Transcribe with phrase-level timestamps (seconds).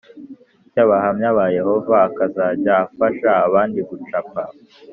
[0.71, 4.41] cy Abahamya ba Yehova akazajya afasha abandi gucapa